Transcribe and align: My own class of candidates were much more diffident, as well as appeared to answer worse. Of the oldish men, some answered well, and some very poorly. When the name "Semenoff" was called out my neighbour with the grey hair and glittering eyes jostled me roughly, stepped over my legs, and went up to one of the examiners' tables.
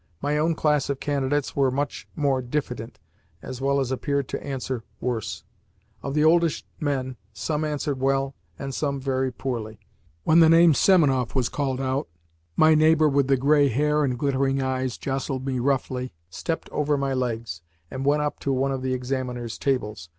My 0.19 0.35
own 0.39 0.55
class 0.55 0.89
of 0.89 0.99
candidates 0.99 1.55
were 1.55 1.69
much 1.69 2.07
more 2.15 2.41
diffident, 2.41 2.97
as 3.43 3.61
well 3.61 3.79
as 3.79 3.91
appeared 3.91 4.27
to 4.29 4.43
answer 4.43 4.83
worse. 4.99 5.43
Of 6.01 6.15
the 6.15 6.23
oldish 6.23 6.65
men, 6.79 7.17
some 7.33 7.63
answered 7.63 7.99
well, 7.99 8.33
and 8.57 8.73
some 8.73 8.99
very 8.99 9.31
poorly. 9.31 9.79
When 10.23 10.39
the 10.39 10.49
name 10.49 10.73
"Semenoff" 10.73 11.35
was 11.35 11.49
called 11.49 11.79
out 11.79 12.07
my 12.55 12.73
neighbour 12.73 13.07
with 13.07 13.27
the 13.27 13.37
grey 13.37 13.67
hair 13.69 14.03
and 14.03 14.17
glittering 14.17 14.59
eyes 14.59 14.97
jostled 14.97 15.45
me 15.45 15.59
roughly, 15.59 16.13
stepped 16.31 16.67
over 16.71 16.97
my 16.97 17.13
legs, 17.13 17.61
and 17.91 18.03
went 18.03 18.23
up 18.23 18.39
to 18.39 18.51
one 18.51 18.71
of 18.71 18.81
the 18.81 18.93
examiners' 18.95 19.59
tables. 19.59 20.09